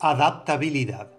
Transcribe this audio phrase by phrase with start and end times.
[0.00, 1.10] Adaptabilidad.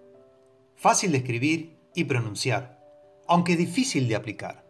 [0.74, 2.82] Fácil de escribir y pronunciar,
[3.28, 4.64] aunque difícil de aplicar.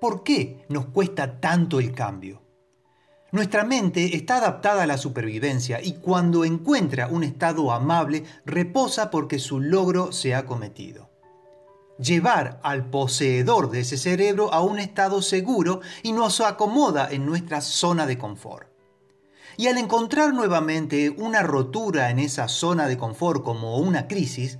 [0.00, 2.42] ¿Por qué nos cuesta tanto el cambio?
[3.30, 9.38] Nuestra mente está adaptada a la supervivencia y cuando encuentra un estado amable reposa porque
[9.38, 11.08] su logro se ha cometido.
[12.00, 17.60] Llevar al poseedor de ese cerebro a un estado seguro y nos acomoda en nuestra
[17.60, 18.75] zona de confort.
[19.58, 24.58] Y al encontrar nuevamente una rotura en esa zona de confort como una crisis,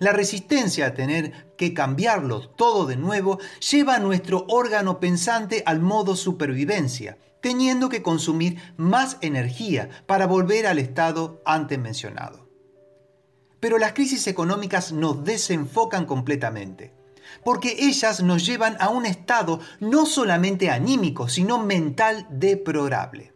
[0.00, 3.38] la resistencia a tener que cambiarlo todo de nuevo
[3.70, 10.66] lleva a nuestro órgano pensante al modo supervivencia, teniendo que consumir más energía para volver
[10.66, 12.48] al estado antes mencionado.
[13.60, 16.94] Pero las crisis económicas nos desenfocan completamente,
[17.44, 23.31] porque ellas nos llevan a un estado no solamente anímico, sino mental deplorable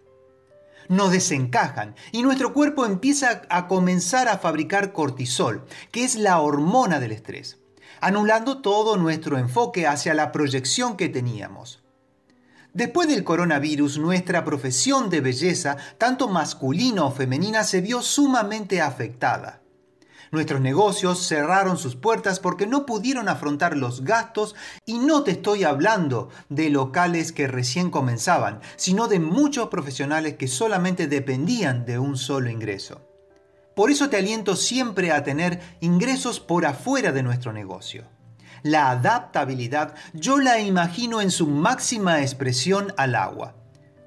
[0.89, 7.01] nos desencajan y nuestro cuerpo empieza a comenzar a fabricar cortisol, que es la hormona
[7.01, 7.59] del estrés,
[8.01, 11.83] anulando todo nuestro enfoque hacia la proyección que teníamos.
[12.73, 19.63] Después del coronavirus, nuestra profesión de belleza, tanto masculina o femenina, se vio sumamente afectada.
[20.37, 25.65] Nuestros negocios cerraron sus puertas porque no pudieron afrontar los gastos y no te estoy
[25.65, 32.19] hablando de locales que recién comenzaban, sino de muchos profesionales que solamente dependían de un
[32.19, 33.01] solo ingreso.
[33.75, 38.05] Por eso te aliento siempre a tener ingresos por afuera de nuestro negocio.
[38.63, 43.56] La adaptabilidad yo la imagino en su máxima expresión al agua.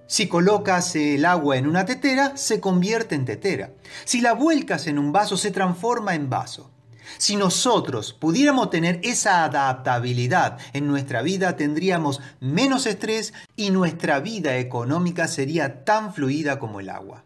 [0.09, 3.73] Si colocas el agua en una tetera, se convierte en tetera.
[4.05, 6.71] Si la vuelcas en un vaso, se transforma en vaso.
[7.19, 14.57] Si nosotros pudiéramos tener esa adaptabilidad en nuestra vida, tendríamos menos estrés y nuestra vida
[14.57, 17.25] económica sería tan fluida como el agua.